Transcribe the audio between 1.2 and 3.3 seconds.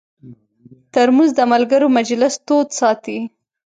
د ملګرو مجلس تود ساتي.